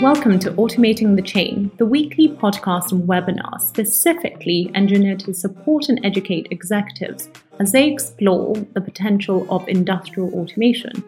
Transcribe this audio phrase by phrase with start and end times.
[0.00, 5.98] Welcome to Automating the Chain, the weekly podcast and webinar specifically engineered to support and
[6.04, 7.28] educate executives
[7.58, 11.02] as they explore the potential of industrial automation.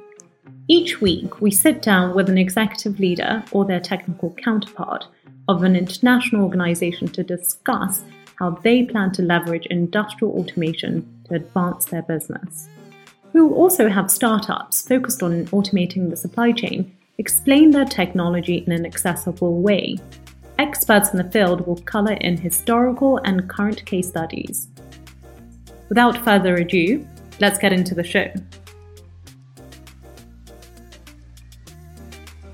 [0.67, 5.07] Each week, we sit down with an executive leader or their technical counterpart
[5.47, 8.03] of an international organization to discuss
[8.41, 12.69] how they plan to leverage industrial automation to advance their business.
[13.35, 18.73] We will also have startups focused on automating the supply chain explain their technology in
[18.73, 19.95] an accessible way.
[20.59, 24.69] Experts in the field will color in historical and current case studies.
[25.91, 27.07] Without further ado,
[27.39, 28.27] let's get into the show.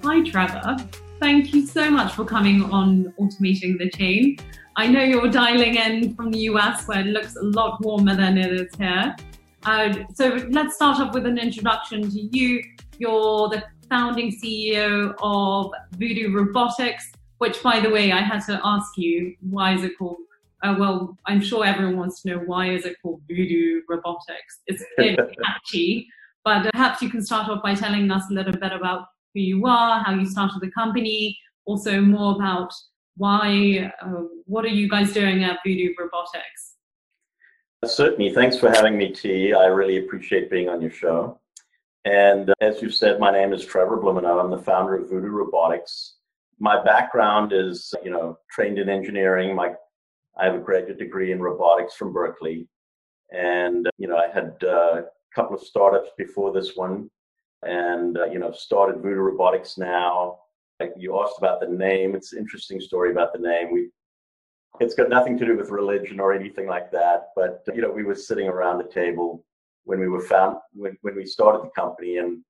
[0.03, 0.77] Hi, Trevor.
[1.21, 4.37] Thank you so much for coming on Automating the Chain.
[4.75, 8.37] I know you're dialing in from the US where it looks a lot warmer than
[8.37, 9.15] it is here.
[9.65, 12.65] Uh, so let's start off with an introduction to you.
[12.99, 18.97] You're the founding CEO of Voodoo Robotics, which, by the way, I had to ask
[18.97, 20.19] you, why is it called?
[20.63, 24.61] Uh, well, I'm sure everyone wants to know why is it called Voodoo Robotics.
[24.67, 24.83] It's
[25.45, 26.09] catchy,
[26.45, 29.67] but perhaps you can start off by telling us a little bit about who you
[29.67, 32.73] are, how you started the company, also more about
[33.17, 36.77] why, uh, what are you guys doing at Voodoo Robotics?
[37.85, 38.35] Certainly.
[38.35, 39.53] Thanks for having me, Tee.
[39.53, 41.39] I really appreciate being on your show.
[42.07, 44.39] And uh, as you said, my name is Trevor Blumenau.
[44.39, 46.15] I'm the founder of Voodoo Robotics.
[46.61, 49.57] My background is, you know, trained in engineering.
[49.57, 49.73] My,
[50.39, 52.69] I have a graduate degree in robotics from Berkeley.
[53.33, 55.05] And, uh, you know, I had uh, a
[55.35, 57.11] couple of startups before this one
[57.65, 60.39] and, uh, you know, started Voodoo Robotics now.
[60.79, 62.15] Like you asked about the name.
[62.15, 63.73] It's an interesting story about the name.
[63.73, 63.89] We,
[64.79, 67.31] it's got nothing to do with religion or anything like that.
[67.35, 69.45] But, you know, we were sitting around the table
[69.87, 72.43] when we were found when, when we started the company and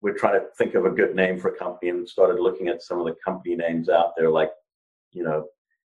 [0.00, 2.82] we're trying to think of a good name for a company and started looking at
[2.82, 4.50] some of the company names out there like
[5.12, 5.44] you know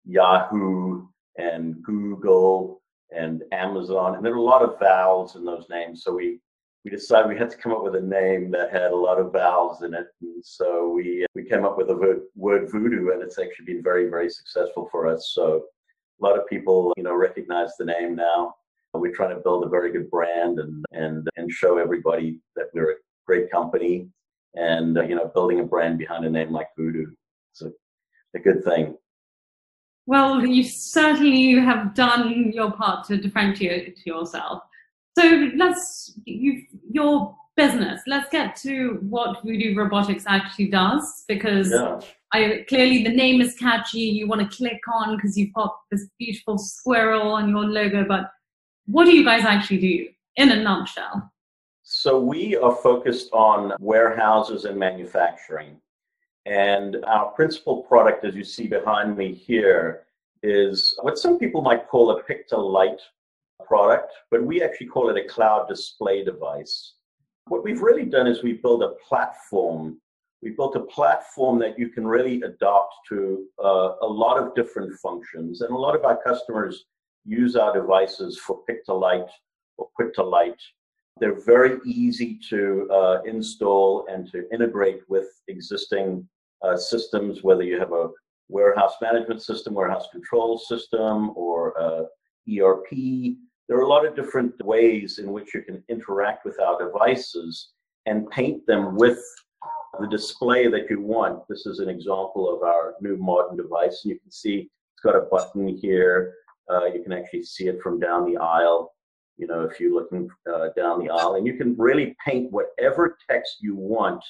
[0.04, 1.06] yahoo
[1.38, 2.82] and google
[3.14, 6.02] and amazon and there are a lot of vowels in those names.
[6.02, 6.40] So we
[6.84, 9.32] we decided we had to come up with a name that had a lot of
[9.32, 13.38] vowels in it and so we we came up with the word voodoo and it's
[13.38, 15.32] actually been very very successful for us.
[15.34, 15.64] So
[16.20, 18.54] a lot of people you know recognize the name now
[19.00, 22.92] we're trying to build a very good brand and and and show everybody that we're
[22.92, 22.94] a
[23.26, 24.08] great company,
[24.54, 27.06] and uh, you know, building a brand behind a name like Voodoo
[27.54, 27.72] is a,
[28.36, 28.96] a good thing.
[30.06, 34.62] Well, you certainly have done your part to differentiate yourself.
[35.18, 38.02] So let's you your business.
[38.06, 42.00] Let's get to what Voodoo Robotics actually does because yeah.
[42.32, 44.00] I clearly the name is catchy.
[44.00, 48.30] You want to click on because you've got this beautiful squirrel on your logo, but
[48.86, 51.30] what do you guys actually do in a nutshell?
[51.82, 55.76] So we are focused on warehouses and manufacturing.
[56.46, 60.06] And our principal product, as you see behind me here,
[60.42, 63.00] is what some people might call a pick to light
[63.66, 66.94] product, but we actually call it a cloud display device.
[67.48, 70.00] What we've really done is we built a platform.
[70.42, 74.92] We built a platform that you can really adopt to uh, a lot of different
[75.00, 75.62] functions.
[75.62, 76.84] And a lot of our customers
[77.24, 79.28] use our devices for pick to light
[79.78, 80.60] or quick to light.
[81.20, 86.28] They're very easy to uh, install and to integrate with existing
[86.62, 88.08] uh, systems, whether you have a
[88.48, 92.04] warehouse management system, warehouse control system, or uh,
[92.52, 92.90] ERP.
[93.68, 97.70] There are a lot of different ways in which you can interact with our devices
[98.06, 99.18] and paint them with
[100.00, 101.46] the display that you want.
[101.48, 104.02] This is an example of our new modern device.
[104.04, 106.34] You can see it's got a button here
[106.70, 108.94] uh, you can actually see it from down the aisle,
[109.36, 111.34] you know, if you're looking uh, down the aisle.
[111.34, 114.24] And you can really paint whatever text you want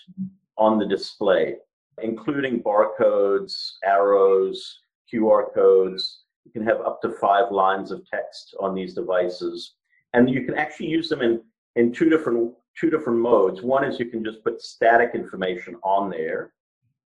[0.57, 1.57] on the display,
[2.03, 4.81] including barcodes, arrows,
[5.13, 6.25] QR codes.
[6.45, 9.75] You can have up to five lines of text on these devices.
[10.13, 11.43] And you can actually use them in,
[11.77, 13.63] in two different two different modes.
[13.63, 16.53] One is you can just put static information on there,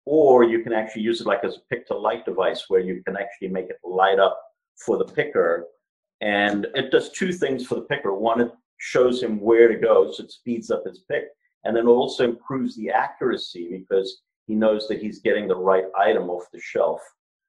[0.05, 3.03] or you can actually use it like as a pick to light device where you
[3.05, 4.41] can actually make it light up
[4.85, 5.67] for the picker.
[6.21, 8.15] And it does two things for the picker.
[8.15, 11.25] One, it shows him where to go, so it speeds up his pick.
[11.65, 16.31] And then also improves the accuracy because he knows that he's getting the right item
[16.31, 17.01] off the shelf.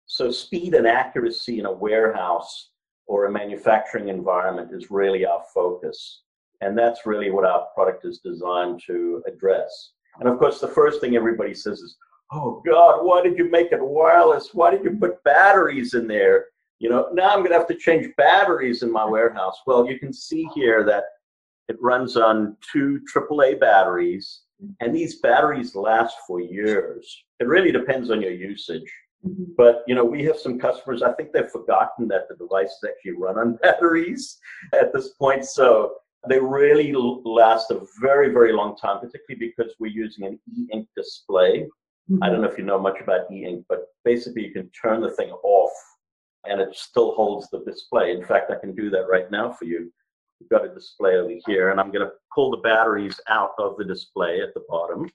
[0.07, 2.71] So speed and accuracy in a warehouse
[3.05, 6.23] or a manufacturing environment is really our focus.
[6.61, 9.91] And that's really what our product is designed to address.
[10.19, 11.95] And of course, the first thing everybody says is,
[12.31, 14.49] oh God, why did you make it wireless?
[14.53, 16.45] Why did you put batteries in there?
[16.79, 19.57] You know, now I'm going to have to change batteries in my warehouse.
[19.65, 21.03] Well, you can see here that
[21.67, 24.41] it runs on two AAA batteries.
[24.79, 27.23] And these batteries last for years.
[27.39, 28.91] It really depends on your usage.
[29.25, 29.51] Mm-hmm.
[29.57, 31.01] But you know, we have some customers.
[31.01, 34.37] I think they've forgotten that the devices actually run on batteries
[34.73, 35.45] at this point.
[35.45, 35.95] So
[36.27, 41.67] they really last a very, very long time, particularly because we're using an e-ink display.
[42.09, 42.23] Mm-hmm.
[42.23, 45.11] I don't know if you know much about e-ink, but basically you can turn the
[45.11, 45.71] thing off
[46.49, 48.11] and it still holds the display.
[48.11, 49.91] In fact, I can do that right now for you.
[50.39, 53.77] We've got a display over here, and I'm going to pull the batteries out of
[53.77, 55.09] the display at the bottom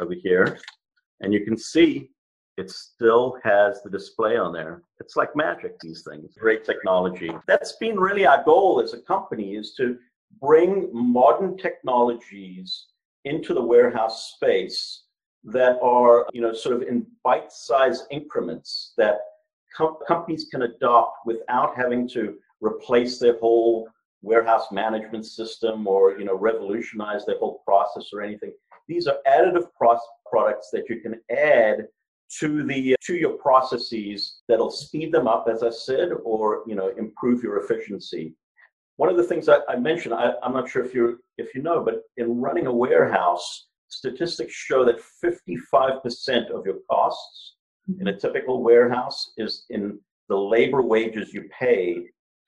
[0.00, 0.58] over here.
[1.20, 2.10] And you can see
[2.56, 4.82] it still has the display on there.
[5.00, 6.34] It's like magic, these things.
[6.38, 7.30] Great technology.
[7.46, 9.96] That's been really our goal as a company is to
[10.40, 12.86] bring modern technologies
[13.24, 15.04] into the warehouse space
[15.44, 19.18] that are, you know, sort of in bite-sized increments that
[19.76, 23.88] com- companies can adopt without having to replace their whole
[24.22, 28.52] warehouse management system or, you know, revolutionize their whole process or anything.
[28.88, 29.98] These are additive pro-
[30.30, 31.86] products that you can add
[32.40, 36.74] to the uh, to your processes that'll speed them up, as I said, or you
[36.74, 38.34] know, improve your efficiency.
[38.96, 41.62] One of the things I, I mentioned, I, I'm not sure if you if you
[41.62, 47.54] know, but in running a warehouse, statistics show that 55% of your costs
[48.00, 49.98] in a typical warehouse is in
[50.28, 51.94] the labor wages you pay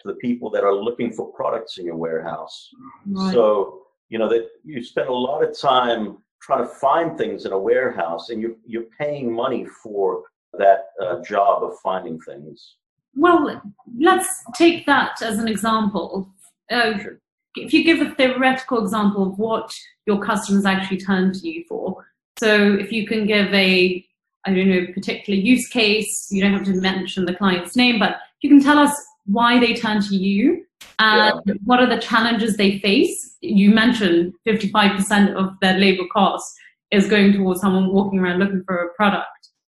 [0.00, 2.68] to the people that are looking for products in your warehouse.
[3.06, 3.32] Right.
[3.32, 7.52] So, you know, that you spend a lot of time trying to find things in
[7.52, 12.76] a warehouse and you're, you're paying money for that uh, job of finding things.
[13.14, 13.60] Well,
[13.98, 16.32] let's take that as an example.
[16.70, 17.20] Uh, sure.
[17.56, 19.74] If you give a theoretical example of what
[20.06, 22.06] your customers actually turn to you for,
[22.38, 24.06] so if you can give a,
[24.44, 28.16] I don't know, particular use case, you don't have to mention the client's name, but
[28.40, 28.94] you can tell us
[29.26, 30.64] why they turn to you
[30.98, 31.54] and yeah.
[31.64, 33.36] what are the challenges they face.
[33.40, 36.52] You mentioned 55% of their labor cost
[36.90, 39.28] is going towards someone walking around looking for a product.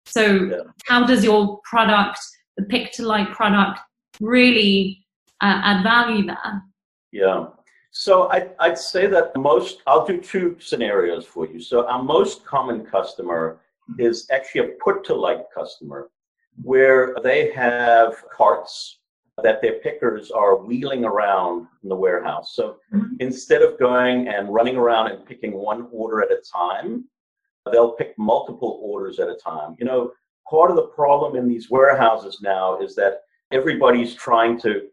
[0.06, 0.58] So, yeah.
[0.86, 2.20] how does your product,
[2.58, 3.80] the pick to light product,
[4.20, 5.06] really
[5.42, 6.64] uh, add value there?
[7.12, 7.48] Yeah.
[7.92, 11.60] So I, I'd say that most, I'll do two scenarios for you.
[11.60, 13.60] So our most common customer
[13.98, 16.10] is actually a put to light customer
[16.62, 19.00] where they have carts
[19.44, 22.54] that their pickers are wheeling around in the warehouse.
[22.56, 23.16] So mm-hmm.
[23.20, 27.06] instead of going and running around and picking one order at a time,
[27.72, 29.76] they'll pick multiple orders at a time.
[29.80, 30.12] You know,
[30.50, 33.22] part of the problem in these warehouses now is that
[33.52, 34.88] everybody's trying to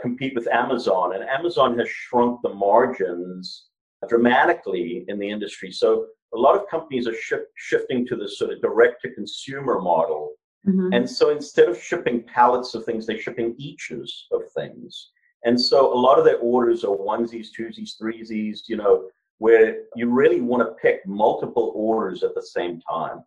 [0.00, 3.66] compete with Amazon, and Amazon has shrunk the margins
[4.08, 5.72] dramatically in the industry.
[5.72, 9.80] So a lot of companies are sh- shifting to this sort of direct to consumer
[9.80, 10.32] model
[10.66, 10.92] Mm-hmm.
[10.92, 15.10] And so instead of shipping pallets of things, they're shipping eaches of things.
[15.44, 20.10] And so a lot of their orders are onesies, twosies, threesies, you know, where you
[20.10, 23.24] really want to pick multiple orders at the same time.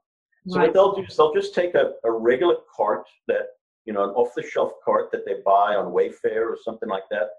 [0.48, 0.68] So right.
[0.68, 3.48] what they'll do is they'll just take a, a regular cart that,
[3.86, 7.04] you know, an off the shelf cart that they buy on Wayfair or something like
[7.10, 7.30] that,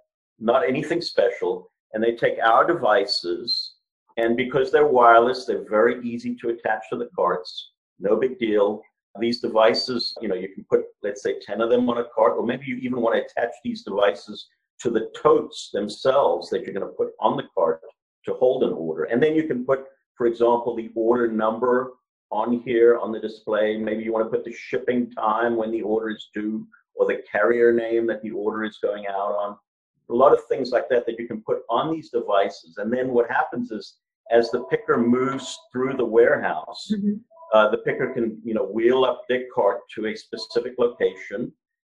[0.40, 1.70] not anything special.
[1.92, 3.73] And they take our devices,
[4.16, 7.72] and because they're wireless, they're very easy to attach to the carts.
[7.98, 8.82] No big deal.
[9.20, 12.34] These devices, you know, you can put, let's say, 10 of them on a cart,
[12.36, 14.48] or maybe you even want to attach these devices
[14.80, 17.80] to the totes themselves that you're going to put on the cart
[18.24, 19.04] to hold an order.
[19.04, 19.84] And then you can put,
[20.16, 21.92] for example, the order number
[22.30, 23.76] on here on the display.
[23.76, 27.22] Maybe you want to put the shipping time when the order is due, or the
[27.30, 29.56] carrier name that the order is going out on.
[30.10, 32.78] A lot of things like that that you can put on these devices.
[32.78, 33.94] And then what happens is,
[34.30, 37.14] as the picker moves through the warehouse, mm-hmm.
[37.52, 41.52] uh, the picker can you know wheel up their cart to a specific location.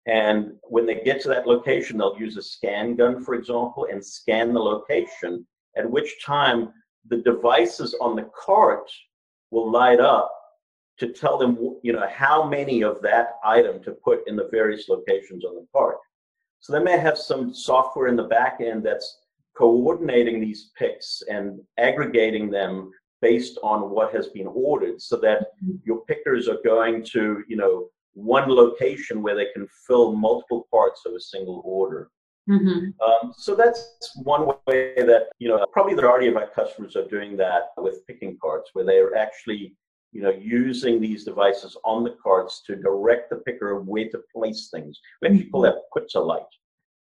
[0.07, 4.05] And when they get to that location they'll use a scan gun for example and
[4.05, 6.71] scan the location at which time
[7.07, 8.87] the devices on the cart
[9.49, 10.31] will light up
[10.99, 14.87] to tell them you know how many of that item to put in the various
[14.89, 15.97] locations on the cart.
[16.59, 19.19] So they may have some software in the back end that's
[19.57, 25.77] coordinating these picks and aggregating them based on what has been ordered so that mm-hmm.
[25.83, 31.01] your pickers are going to, you know, one location where they can fill multiple parts
[31.05, 32.09] of a single order.
[32.49, 32.89] Mm-hmm.
[33.03, 37.07] Um, so that's one way that, you know, probably the majority of our customers are
[37.07, 39.75] doing that with picking carts, where they're actually,
[40.11, 44.69] you know, using these devices on the carts to direct the picker where to place
[44.71, 44.99] things.
[45.21, 45.75] We actually call mm-hmm.
[45.75, 46.43] that put to light.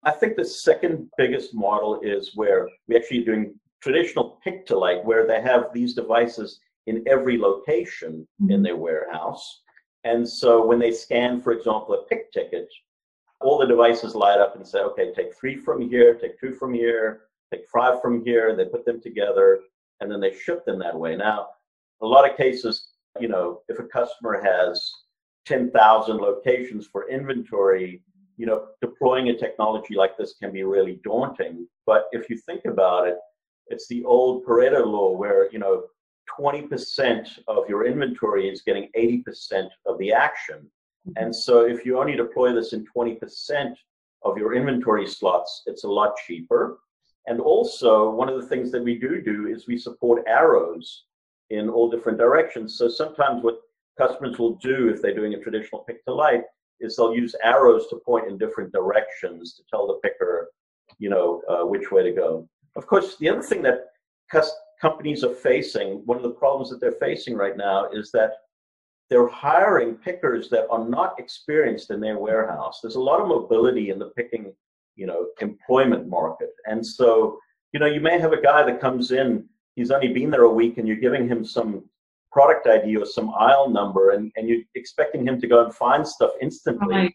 [0.05, 5.05] I think the second biggest model is where we actually doing traditional pick to light
[5.05, 8.51] where they have these devices in every location mm-hmm.
[8.53, 9.63] in their warehouse.
[10.05, 12.69] And so when they scan, for example, a pick ticket,
[13.41, 16.75] all the devices light up and say, okay, take three from here, take two from
[16.75, 19.61] here, take five from here, and they put them together.
[20.01, 21.15] and then they ship them that way.
[21.15, 21.51] Now,
[22.01, 22.89] a lot of cases,
[23.21, 24.91] you know, if a customer has
[25.47, 28.03] 10,000 locations for inventory,
[28.43, 31.65] you know, deploying a technology like this can be really daunting.
[31.87, 33.17] But if you think about it,
[33.69, 35.85] it's the old Pareto law where, you know,
[36.37, 40.57] 20% of your inventory is getting 80% of the action.
[41.09, 41.23] Mm-hmm.
[41.23, 43.77] And so if you only deploy this in 20%
[44.25, 46.81] of your inventory slots, it's a lot cheaper.
[47.29, 51.05] And also, one of the things that we do do is we support arrows
[51.51, 52.77] in all different directions.
[52.77, 53.61] So sometimes what
[53.97, 56.43] customers will do if they're doing a traditional pick to light
[56.83, 60.51] is they'll use arrows to point in different directions to tell the picker,
[60.99, 62.49] you know, uh, which way to go.
[62.77, 63.87] Of course, the other thing that
[64.81, 68.33] companies are facing, one of the problems that they're facing right now is that
[69.09, 72.81] they're hiring pickers that are not experienced in their warehouse.
[72.83, 74.55] There's a lot of mobility in the picking,
[74.97, 76.51] you know, employment market.
[76.67, 77.39] And so,
[77.73, 79.45] you know, you may have a guy that comes in,
[79.77, 81.85] he's only been there a week and you're giving him some
[82.33, 86.07] product ID or some aisle number and, and you're expecting him to go and find
[86.07, 86.95] stuff instantly.
[86.95, 87.15] Right.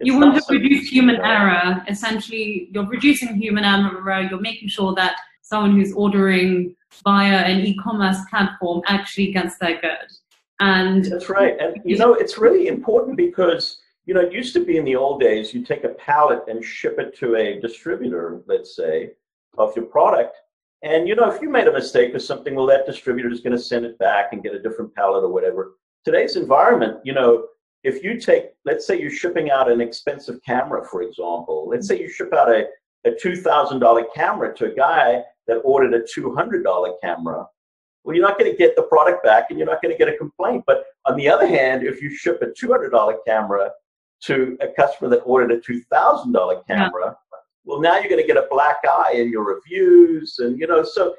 [0.00, 1.84] you want to reduce human error.
[1.88, 4.22] Essentially, you're reducing human error.
[4.22, 10.08] You're making sure that someone who's ordering via an e-commerce platform actually gets their good.
[10.58, 11.56] And that's right.
[11.58, 14.96] And you know, it's really important because you know, it used to be in the
[14.96, 19.12] old days, you take a pallet and ship it to a distributor, let's say,
[19.56, 20.36] of your product.
[20.82, 23.56] And you know, if you made a mistake or something, well, that distributor is going
[23.56, 25.72] to send it back and get a different pallet or whatever.
[26.04, 27.46] Today's environment, you know,
[27.82, 32.00] if you take, let's say you're shipping out an expensive camera, for example, let's say
[32.00, 32.66] you ship out a,
[33.06, 37.46] a $2,000 camera to a guy that ordered a $200 camera,
[38.04, 40.12] well, you're not going to get the product back and you're not going to get
[40.12, 40.64] a complaint.
[40.66, 43.70] But on the other hand, if you ship a $200 camera
[44.24, 47.29] to a customer that ordered a $2,000 camera, yeah.
[47.64, 50.38] Well, now you're going to get a black eye in your reviews.
[50.38, 51.14] And, you know, so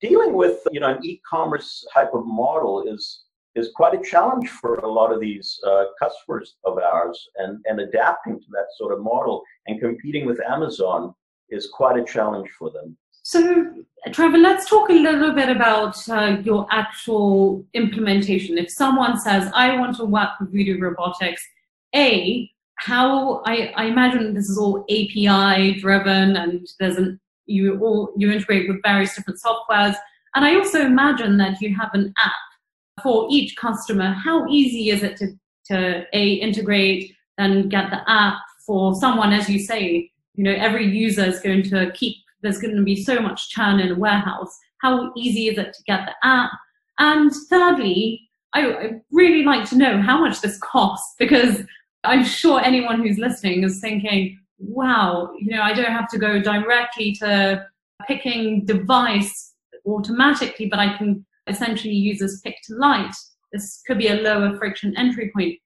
[0.00, 4.76] dealing with, you know, an e-commerce type of model is, is quite a challenge for
[4.76, 9.02] a lot of these uh, customers of ours and, and adapting to that sort of
[9.02, 11.14] model and competing with Amazon
[11.50, 12.96] is quite a challenge for them.
[13.22, 13.74] So,
[14.12, 18.56] Trevor, let's talk a little bit about uh, your actual implementation.
[18.56, 21.46] If someone says, I want to work with Voodoo Robotics,
[21.94, 28.12] A, how I, I imagine this is all API driven and there's an you all
[28.16, 29.96] you integrate with various different softwares.
[30.34, 34.12] And I also imagine that you have an app for each customer.
[34.12, 35.28] How easy is it to,
[35.66, 40.86] to A integrate and get the app for someone, as you say, you know, every
[40.86, 44.56] user is going to keep there's going to be so much churn in a warehouse.
[44.80, 46.52] How easy is it to get the app?
[46.98, 51.62] And thirdly, I, I really like to know how much this costs because
[52.08, 56.40] I'm sure anyone who's listening is thinking, wow, you know, I don't have to go
[56.40, 57.66] directly to
[58.06, 59.54] picking device
[59.86, 63.14] automatically, but I can essentially use this pick to light.
[63.52, 65.58] This could be a lower friction entry point.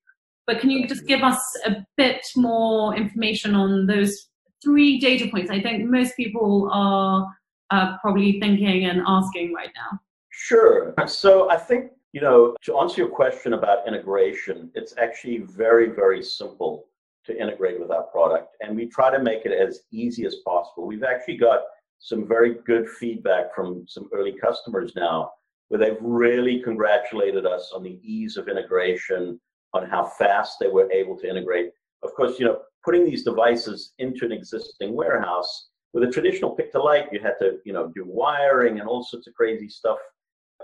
[0.47, 4.29] But can you just give us a bit more information on those
[4.65, 7.27] three data points I think most people are
[7.71, 10.01] uh, probably thinking and asking right now?
[10.31, 10.93] Sure.
[11.07, 16.23] So I think, you know, to answer your question about integration, it's actually very, very
[16.23, 16.87] simple
[17.25, 18.57] to integrate with our product.
[18.61, 20.87] And we try to make it as easy as possible.
[20.87, 21.61] We've actually got
[21.99, 25.31] some very good feedback from some early customers now
[25.69, 29.41] where they've really congratulated us on the ease of integration,
[29.73, 31.71] on how fast they were able to integrate.
[32.03, 35.69] Of course, you know, putting these devices into an existing warehouse.
[35.95, 39.03] With a traditional pick to light, you had to, you know, do wiring and all
[39.03, 39.99] sorts of crazy stuff.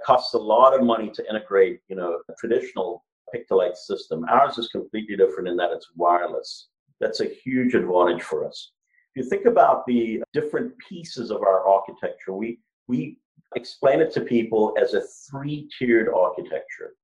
[0.05, 4.25] Costs a lot of money to integrate, you know, a traditional pick to light system.
[4.29, 6.69] Ours is completely different in that it's wireless.
[7.01, 8.73] That's a huge advantage for us.
[9.15, 13.19] If you think about the different pieces of our architecture, we we
[13.55, 16.95] explain it to people as a three-tiered architecture.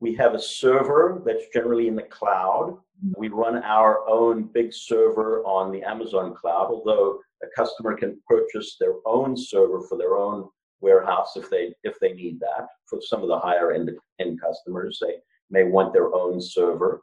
[0.00, 2.78] We have a server that's generally in the cloud.
[3.16, 8.76] We run our own big server on the Amazon cloud, although a customer can purchase
[8.78, 10.48] their own server for their own
[10.80, 12.66] warehouse if they if they need that.
[12.86, 13.90] For some of the higher end,
[14.20, 15.16] end customers, they
[15.50, 17.02] may want their own server.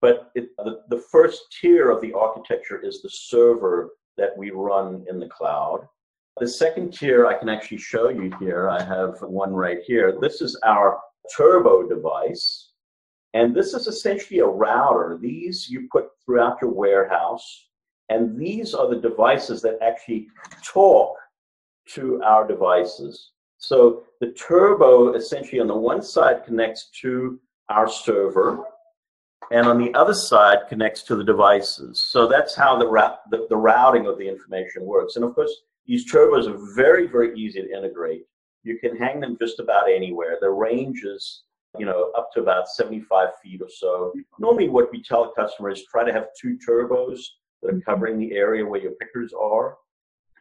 [0.00, 5.04] But it, the, the first tier of the architecture is the server that we run
[5.08, 5.86] in the cloud.
[6.40, 8.68] The second tier I can actually show you here.
[8.68, 10.18] I have one right here.
[10.20, 11.00] This is our
[11.34, 12.70] turbo device.
[13.34, 15.18] And this is essentially a router.
[15.20, 17.68] These you put throughout your warehouse.
[18.08, 20.28] And these are the devices that actually
[20.62, 21.16] talk
[21.86, 23.30] to our devices.
[23.58, 28.64] So the turbo essentially on the one side connects to our server
[29.50, 32.00] and on the other side connects to the devices.
[32.00, 32.86] So that's how the,
[33.30, 35.16] the, the routing of the information works.
[35.16, 35.52] And of course,
[35.86, 38.24] these turbos are very, very easy to integrate
[38.62, 40.38] You can hang them just about anywhere.
[40.40, 41.42] The range is,
[41.78, 44.12] you know, up to about 75 feet or so.
[44.38, 47.20] Normally, what we tell customers try to have two turbos
[47.62, 47.90] that are mm-hmm.
[47.90, 49.76] covering the area where your pickers are.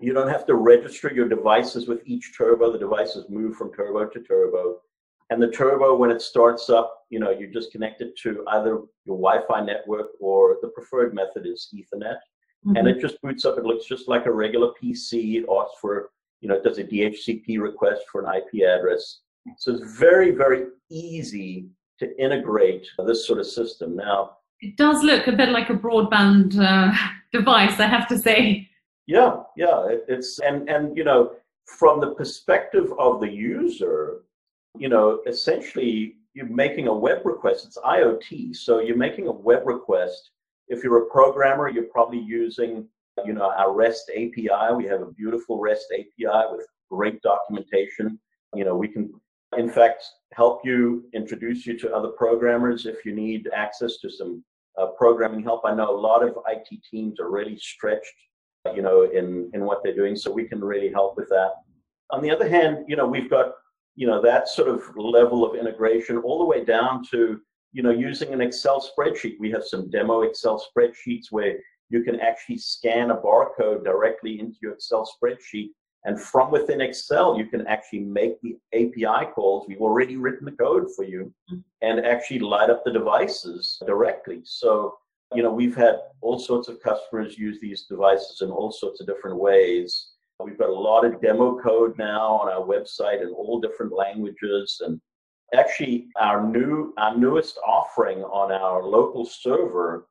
[0.04, 2.74] You don't have to register your devices with each turbo.
[2.74, 4.82] The devices move from turbo to turbo.
[5.30, 8.82] And the turbo, when it starts up, you know, you just connect it to either
[9.06, 12.18] your Wi-Fi network or the preferred method is Ethernet.
[12.66, 12.76] Mm-hmm.
[12.76, 13.58] And it just boots up.
[13.58, 15.36] It looks just like a regular PC.
[15.36, 16.10] It asks for,
[16.42, 19.22] you know, it does a DHCP request for an IP address.
[19.58, 21.70] So it's very, very easy
[22.00, 23.96] to integrate this sort of system.
[23.96, 26.94] Now, it does look a bit like a broadband uh,
[27.32, 28.70] device, I have to say.
[29.08, 29.88] Yeah, yeah.
[29.88, 31.34] It, it's and and you know,
[31.66, 34.24] from the perspective of the user,
[34.78, 37.66] you know, essentially you're making a web request.
[37.66, 40.32] It's IoT, so you're making a web request.
[40.68, 42.88] If you're a programmer, you're probably using,
[43.26, 44.74] you know, our REST API.
[44.76, 48.20] We have a beautiful REST API with great documentation.
[48.56, 49.14] You know, we can,
[49.58, 54.44] in fact, help you introduce you to other programmers if you need access to some
[54.80, 55.62] uh, programming help.
[55.66, 58.14] I know a lot of IT teams are really stretched,
[58.74, 61.52] you know, in in what they're doing, so we can really help with that.
[62.12, 63.54] On the other hand, you know, we've got
[63.96, 67.40] you know that sort of level of integration all the way down to
[67.72, 71.58] you know using an excel spreadsheet we have some demo excel spreadsheets where
[71.90, 75.70] you can actually scan a barcode directly into your excel spreadsheet
[76.06, 80.52] and from within excel you can actually make the api calls we've already written the
[80.52, 81.60] code for you mm-hmm.
[81.82, 84.96] and actually light up the devices directly so
[85.36, 89.08] you know we've had all sorts of customers use these devices in all sorts of
[89.08, 90.14] different ways
[90.44, 94.82] We've got a lot of demo code now on our website in all different languages.
[94.86, 95.00] And
[95.56, 100.08] actually, our new our newest offering on our local server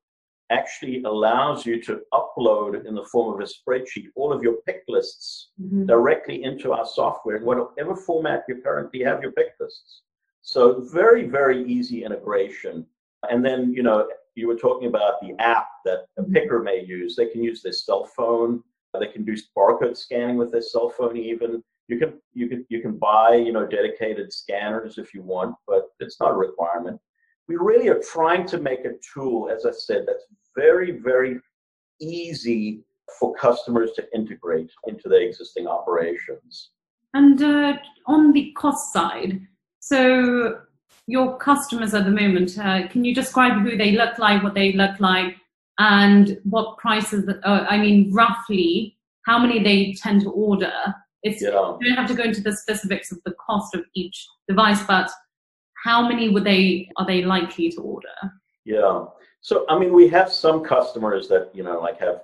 [0.51, 4.83] actually allows you to upload in the form of a spreadsheet all of your pick
[4.87, 5.87] lists mm-hmm.
[5.87, 10.03] directly into our software in whatever format you currently have your pick lists.
[10.43, 12.85] So very, very easy integration.
[13.31, 16.33] And then, you know, you were talking about the app that a mm-hmm.
[16.33, 17.17] picker may use.
[17.17, 18.63] They can use their cell phone
[19.01, 21.63] they can do barcode scanning with their cell phone even.
[21.89, 25.89] You can you can you can buy you know dedicated scanners if you want, but
[26.01, 27.01] it's not a requirement.
[27.49, 30.25] We really are trying to make a tool, as I said, that's
[30.57, 31.41] very very
[32.01, 32.85] easy
[33.19, 36.71] for customers to integrate into their existing operations.
[37.15, 37.75] And uh,
[38.07, 39.41] on the cost side,
[39.81, 40.61] so
[41.07, 44.73] your customers at the moment, uh, can you describe who they look like, what they
[44.73, 45.37] look like,
[45.79, 50.73] and what prices, uh, I mean, roughly how many they tend to order.
[51.23, 51.77] It's, yeah.
[51.81, 55.11] You don't have to go into the specifics of the cost of each device, but
[55.85, 58.09] how many would they are they likely to order?
[58.65, 59.07] Yeah.
[59.41, 62.23] So I mean, we have some customers that you know like have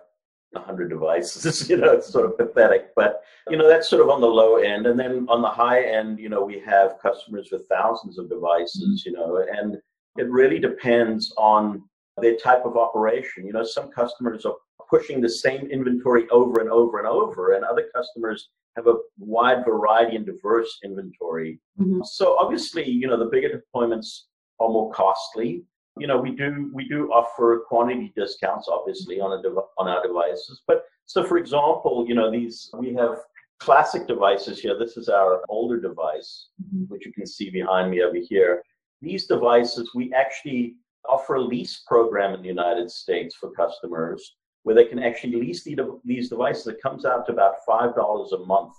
[0.53, 1.69] 100 devices.
[1.71, 4.57] you know, it's sort of pathetic, but you know that's sort of on the low
[4.57, 4.87] end.
[4.87, 9.05] And then on the high end, you know, we have customers with thousands of devices.
[9.07, 9.11] Mm-hmm.
[9.11, 9.77] You know, and
[10.17, 11.83] it really depends on
[12.21, 13.47] their type of operation.
[13.47, 14.57] You know, some customers are
[14.89, 19.65] pushing the same inventory over and over and over, and other customers have a wide
[19.65, 21.61] variety and diverse inventory.
[21.81, 22.01] Mm-hmm.
[22.05, 24.23] So obviously, you know, the bigger deployments
[24.61, 25.65] are more costly.
[26.01, 30.03] You know, we do we do offer quantity discounts, obviously, on a dev- on our
[30.07, 30.63] devices.
[30.67, 33.19] But so, for example, you know, these we have
[33.59, 34.79] classic devices here.
[34.79, 36.85] This is our older device, mm-hmm.
[36.93, 38.63] which you can see behind me over here.
[39.01, 40.77] These devices, we actually
[41.09, 45.65] offer a lease program in the United States for customers where they can actually lease
[45.65, 46.67] the, these devices.
[46.67, 48.75] It comes out to about five dollars a month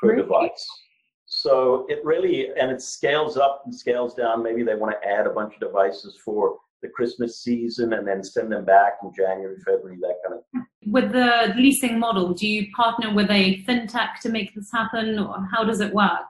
[0.00, 0.22] per really?
[0.22, 0.66] device.
[1.46, 4.42] So it really and it scales up and scales down.
[4.42, 8.24] Maybe they want to add a bunch of devices for the Christmas season and then
[8.24, 10.44] send them back in January, February, that kind of.
[10.52, 10.66] thing.
[10.92, 15.46] With the leasing model, do you partner with a fintech to make this happen, or
[15.52, 16.26] how does it work?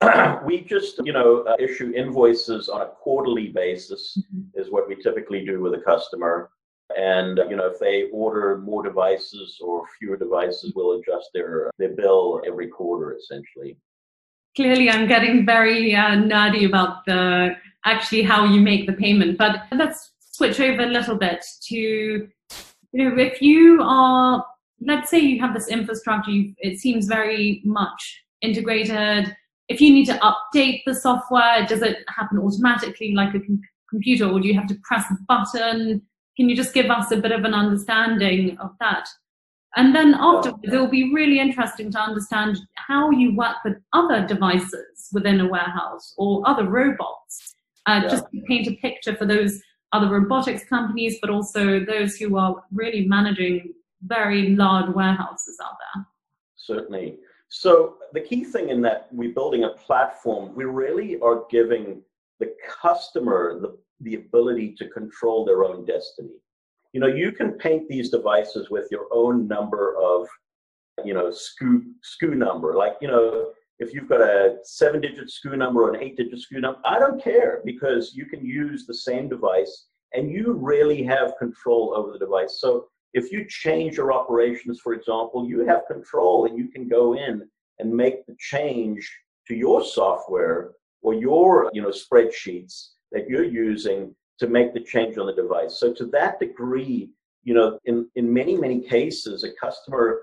[0.46, 4.58] we just, you know, uh, issue invoices on a quarterly basis mm-hmm.
[4.58, 6.50] is what we typically do with a customer.
[6.96, 11.70] And uh, you know, if they order more devices or fewer devices, we'll adjust their
[11.78, 13.76] their bill every quarter, essentially.
[14.56, 19.38] Clearly, I'm getting very uh, nerdy about the actually how you make the payment.
[19.38, 22.28] But let's switch over a little bit to you
[22.92, 24.44] know, if you are,
[24.80, 29.34] let's say you have this infrastructure, it seems very much integrated
[29.72, 34.26] if you need to update the software, does it happen automatically like a com- computer,
[34.28, 36.02] or do you have to press a button?
[36.36, 39.08] Can you just give us a bit of an understanding of that?
[39.76, 44.26] And then afterwards, it will be really interesting to understand how you work with other
[44.26, 47.54] devices within a warehouse or other robots,
[47.86, 48.08] uh, yeah.
[48.08, 49.60] just to paint a picture for those
[49.92, 56.04] other robotics companies, but also those who are really managing very large warehouses out there.
[56.56, 57.18] Certainly.
[57.48, 62.02] So the key thing in that we're building a platform, we really are giving
[62.40, 66.40] the customer the, the ability to control their own destiny.
[66.92, 70.28] You know, you can paint these devices with your own number of,
[71.04, 72.74] you know, SKU, SKU number.
[72.74, 76.38] Like, you know, if you've got a seven digit SKU number or an eight digit
[76.38, 81.02] SKU number, I don't care because you can use the same device and you really
[81.04, 82.58] have control over the device.
[82.60, 87.14] So if you change your operations, for example, you have control and you can go
[87.14, 89.10] in and make the change
[89.48, 95.18] to your software or your you know spreadsheets that you're using to make the change
[95.18, 95.78] on the device.
[95.78, 97.10] So to that degree,
[97.44, 100.22] you know, in, in many, many cases, a customer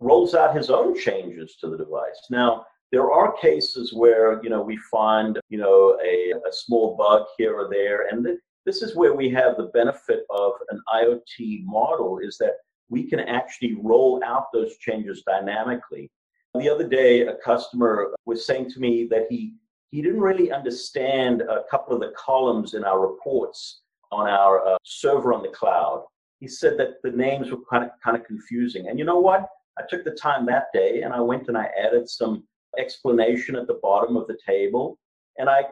[0.00, 2.26] rolls out his own changes to the device.
[2.30, 7.26] Now, there are cases where, you know, we find, you know, a, a small bug
[7.38, 8.08] here or there.
[8.08, 12.54] And th- this is where we have the benefit of an IoT model is that
[12.88, 16.10] we can actually roll out those changes dynamically.
[16.54, 19.54] The other day, a customer was saying to me that he
[19.90, 24.76] he didn't really understand a couple of the columns in our reports on our uh,
[24.84, 26.04] server on the cloud.
[26.38, 28.88] He said that the names were kind of kind of confusing.
[28.88, 29.48] And you know what?
[29.78, 32.44] I took the time that day and I went and I added some
[32.78, 34.98] explanation at the bottom of the table
[35.38, 35.64] and I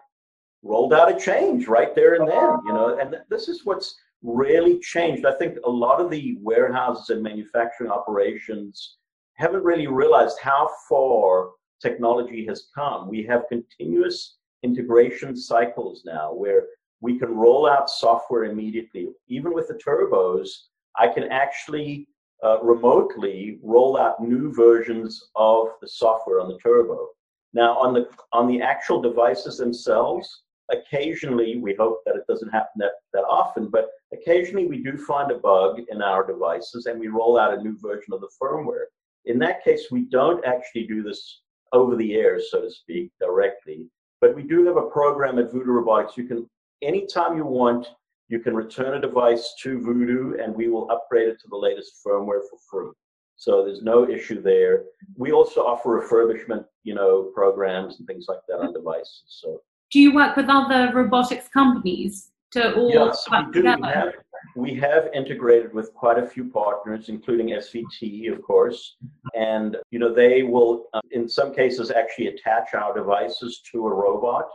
[0.63, 3.95] rolled out a change right there and then, you know, and th- this is what's
[4.23, 5.25] really changed.
[5.25, 8.97] I think a lot of the warehouses and manufacturing operations
[9.35, 13.09] haven't really realized how far technology has come.
[13.09, 16.65] We have continuous integration cycles now where
[17.01, 19.09] we can roll out software immediately.
[19.29, 20.49] Even with the turbos,
[20.97, 22.09] I can actually
[22.45, 27.09] uh, remotely roll out new versions of the software on the turbo.
[27.53, 32.73] Now, on the on the actual devices themselves, occasionally we hope that it doesn't happen
[32.77, 37.09] that, that often, but occasionally we do find a bug in our devices and we
[37.09, 38.87] roll out a new version of the firmware.
[39.25, 41.41] In that case, we don't actually do this
[41.73, 43.87] over the air, so to speak, directly.
[44.21, 46.17] But we do have a program at Voodoo Robotics.
[46.17, 46.49] You can,
[46.83, 47.89] anytime you want,
[48.29, 51.95] you can return a device to Voodoo and we will upgrade it to the latest
[52.05, 52.93] firmware for free.
[53.37, 54.85] So there's no issue there.
[55.17, 59.23] We also offer refurbishment, you know, programs and things like that on devices.
[59.29, 63.63] So do you work with other robotics companies to all yes, we do.
[63.63, 64.15] We have,
[64.57, 68.97] we have integrated with quite a few partners, including SVT, of course,
[69.35, 73.95] and you know they will, uh, in some cases, actually attach our devices to a
[73.95, 74.49] robot,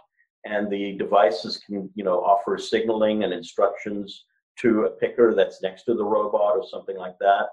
[0.46, 4.26] and the devices can, you know, offer signaling and instructions
[4.60, 7.48] to a picker that's next to the robot or something like that.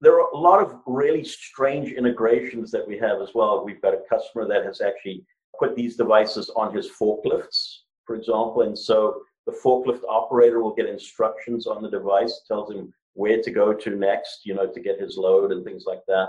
[0.00, 3.64] There are a lot of really strange integrations that we have as well.
[3.64, 5.24] We've got a customer that has actually
[5.58, 10.86] put these devices on his forklifts, for example, and so the forklift operator will get
[10.86, 15.00] instructions on the device, tells him where to go to next, you know, to get
[15.00, 16.28] his load and things like that.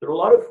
[0.00, 0.46] There are a lot of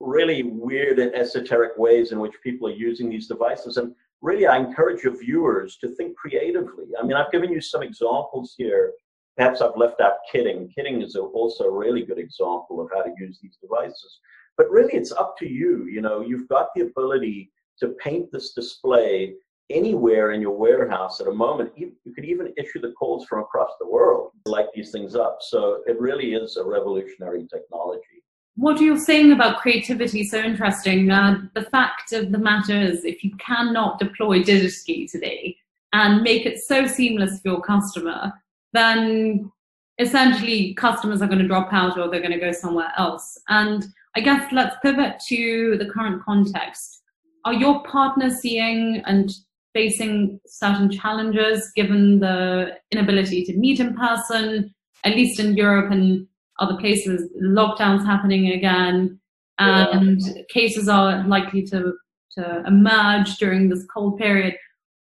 [0.00, 3.76] really weird and esoteric ways in which people are using these devices.
[3.76, 6.86] And really, I encourage your viewers to think creatively.
[6.98, 8.92] I mean, I've given you some examples here.
[9.36, 10.72] Perhaps I've left out kitting.
[10.76, 14.20] Kitting is also a really good example of how to use these devices.
[14.56, 15.86] But really, it's up to you.
[15.86, 19.34] You know, you've got the ability to paint this display
[19.72, 21.72] anywhere in your warehouse at a moment.
[21.76, 25.38] You, you could even issue the calls from across the world, light these things up.
[25.40, 28.22] So it really is a revolutionary technology.
[28.56, 31.10] What you're saying about creativity is so interesting.
[31.10, 35.56] Uh, the fact of the matter is, if you cannot deploy digitally today
[35.94, 38.32] and make it so seamless for your customer,
[38.74, 39.50] then
[39.98, 43.38] essentially customers are going to drop out or they're going to go somewhere else.
[43.48, 47.02] And I guess let's pivot to the current context.
[47.44, 49.32] Are your partners seeing and
[49.72, 56.26] facing certain challenges given the inability to meet in person, at least in Europe and
[56.58, 59.18] other places, lockdowns happening again,
[59.58, 60.42] and yeah.
[60.48, 61.94] cases are likely to,
[62.32, 64.54] to emerge during this cold period.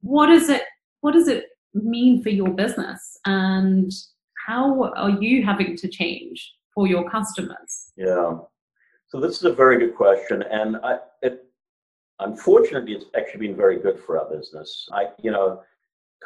[0.01, 0.63] What is it?
[1.01, 3.93] What does it mean for your business, and
[4.47, 7.93] how are you having to change for your customers?
[7.97, 8.39] Yeah.
[9.09, 11.47] So this is a very good question, and I, it,
[12.25, 14.89] unfortunately, it's actually been very good for our business.
[14.93, 15.63] I, you know,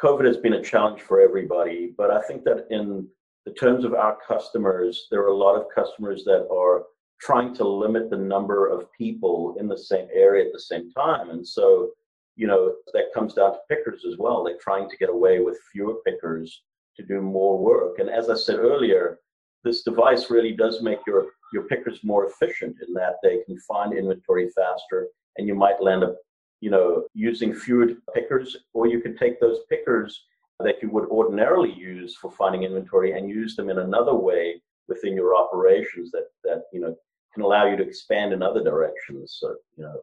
[0.01, 3.07] COVID has been a challenge for everybody, but I think that in
[3.45, 6.83] the terms of our customers, there are a lot of customers that are
[7.19, 11.29] trying to limit the number of people in the same area at the same time,
[11.31, 11.91] and so
[12.35, 14.43] you know that comes down to pickers as well.
[14.43, 16.61] They're trying to get away with fewer pickers
[16.95, 19.19] to do more work, and as I said earlier,
[19.65, 23.97] this device really does make your your pickers more efficient in that they can find
[23.97, 25.09] inventory faster
[25.39, 26.15] and you might land up
[26.61, 30.25] you know using fewer pickers or you could take those pickers
[30.59, 35.15] that you would ordinarily use for finding inventory and use them in another way within
[35.15, 36.95] your operations that that you know
[37.33, 39.37] can allow you to expand in other directions.
[39.39, 40.01] So, you know,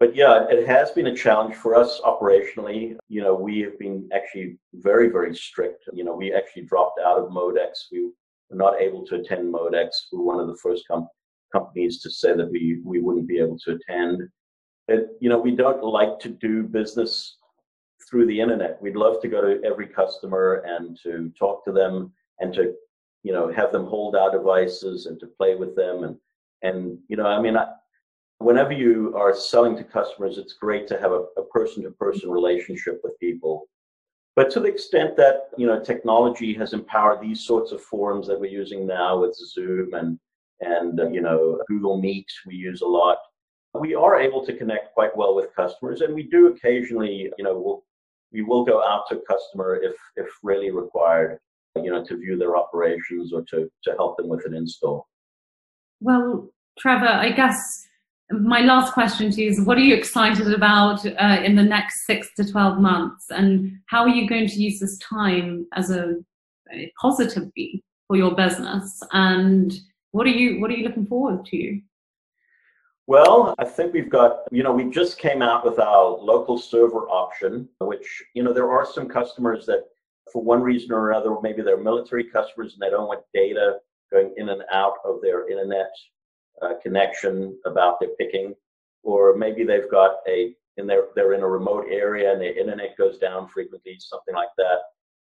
[0.00, 2.96] but yeah, it has been a challenge for us operationally.
[3.08, 5.84] You know, we have been actually very, very strict.
[5.92, 7.86] You know, we actually dropped out of Modex.
[7.90, 8.10] We
[8.50, 9.88] were not able to attend Modex.
[10.12, 11.08] We were one of the first com-
[11.52, 14.22] companies to say that we, we wouldn't be able to attend.
[14.88, 17.36] It, you know, we don't like to do business
[18.08, 18.80] through the internet.
[18.80, 22.74] We'd love to go to every customer and to talk to them and to,
[23.22, 26.04] you know, have them hold our devices and to play with them.
[26.04, 26.16] And,
[26.62, 27.66] and, you know, I mean, I,
[28.38, 33.00] whenever you are selling to customers, it's great to have a, person to person relationship
[33.02, 33.68] with people.
[34.36, 38.38] But to the extent that you know technology has empowered these sorts of forums that
[38.38, 40.18] we're using now with Zoom and
[40.60, 43.18] and uh, you know Google Meet we use a lot,
[43.78, 47.58] we are able to connect quite well with customers, and we do occasionally you know
[47.58, 47.84] we'll,
[48.32, 51.38] we will go out to a customer if if really required,
[51.76, 55.06] you know, to view their operations or to to help them with an install.
[56.00, 57.56] Well, Trevor, I guess
[58.30, 62.04] my last question to you is what are you excited about uh, in the next
[62.06, 63.26] six to 12 months?
[63.30, 66.16] And how are you going to use this time as a,
[67.00, 69.02] positively for your business?
[69.12, 69.72] And
[70.12, 71.80] what are you what are you looking forward to
[73.08, 77.08] well i think we've got you know we just came out with our local server
[77.08, 79.84] option which you know there are some customers that
[80.32, 83.78] for one reason or another maybe they're military customers and they don't want data
[84.12, 85.90] going in and out of their internet
[86.62, 88.54] uh, connection about their picking,
[89.02, 92.96] or maybe they've got a and they're they're in a remote area and the internet
[92.96, 94.78] goes down frequently, something like that.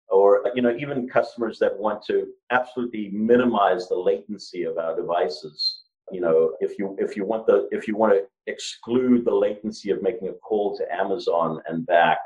[0.08, 5.75] Or you know, even customers that want to absolutely minimize the latency of our devices.
[6.12, 9.90] You know, if you if you want the if you want to exclude the latency
[9.90, 12.18] of making a call to Amazon and back,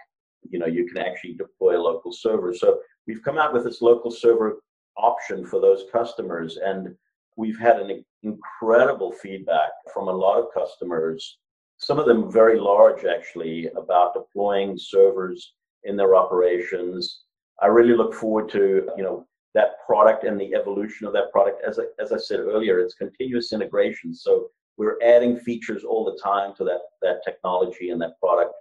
[0.49, 2.55] you know, you can actually deploy a local server.
[2.55, 4.61] So we've come out with this local server
[4.97, 6.95] option for those customers and
[7.37, 11.39] we've had an incredible feedback from a lot of customers,
[11.79, 17.23] some of them very large actually, about deploying servers in their operations.
[17.63, 21.63] I really look forward to, you know, that product and the evolution of that product.
[21.67, 24.15] As I, as I said earlier, it's continuous integration.
[24.15, 28.55] So we're adding features all the time to that, that technology and that product.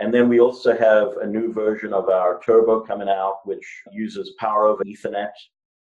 [0.00, 4.34] And then we also have a new version of our Turbo coming out, which uses
[4.38, 5.30] power over Ethernet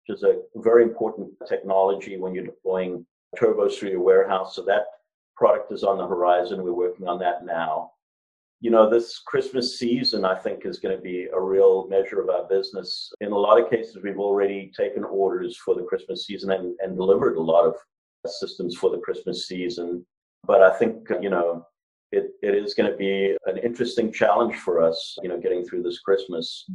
[0.08, 3.04] which is a very important technology when you're deploying
[3.36, 4.56] turbos through your warehouse.
[4.56, 4.84] So that
[5.36, 6.62] product is on the horizon.
[6.62, 7.92] We're working on that now.
[8.60, 12.28] You know, this Christmas season, I think, is going to be a real measure of
[12.28, 13.12] our business.
[13.20, 16.96] In a lot of cases, we've already taken orders for the Christmas season and, and
[16.96, 17.76] delivered a lot of
[18.26, 20.04] systems for the Christmas season.
[20.44, 21.66] But I think, you know,
[22.10, 25.82] it, it is going to be an interesting challenge for us, you know, getting through
[25.82, 26.66] this Christmas.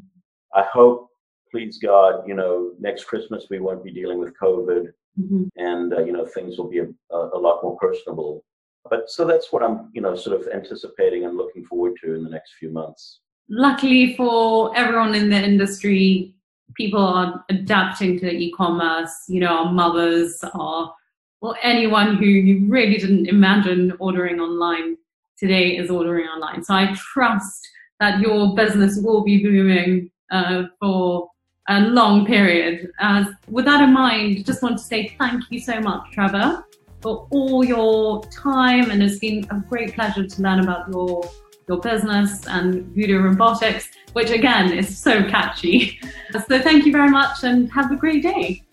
[0.55, 1.09] I hope
[1.53, 4.87] please God, you know, next Christmas we won't be dealing with COVID,
[5.19, 5.43] mm-hmm.
[5.57, 8.43] and uh, you know things will be a, a, lot more personable.
[8.89, 12.23] But so that's what I'm, you know, sort of anticipating and looking forward to in
[12.23, 13.19] the next few months.
[13.49, 16.35] Luckily for everyone in the industry,
[16.75, 19.13] people are adapting to e-commerce.
[19.27, 20.93] You know, our mothers, are
[21.41, 24.97] well, anyone who you really didn't imagine ordering online
[25.37, 26.63] today is ordering online.
[26.63, 27.67] So I trust
[27.99, 31.29] that your business will be booming uh, for
[31.67, 32.91] a long period.
[32.99, 36.65] As with that in mind, just want to say thank you so much, Trevor,
[37.03, 41.29] for all your time, and it's been a great pleasure to learn about your
[41.67, 45.99] your business and Voodoo Robotics, which again is so catchy.
[46.47, 48.63] So thank you very much, and have a great day.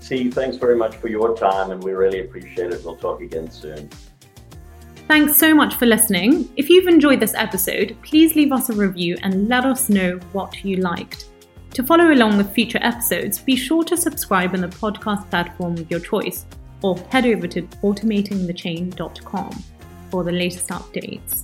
[0.00, 2.84] Tee, thanks very much for your time, and we really appreciate it.
[2.84, 3.88] We'll talk again soon.
[5.08, 6.48] Thanks so much for listening.
[6.56, 10.64] If you've enjoyed this episode, please leave us a review and let us know what
[10.64, 11.26] you liked.
[11.72, 15.90] To follow along with future episodes, be sure to subscribe on the podcast platform of
[15.90, 16.46] your choice
[16.82, 19.64] or head over to automatingthechain.com
[20.10, 21.42] for the latest updates.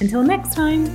[0.00, 0.86] Until next time.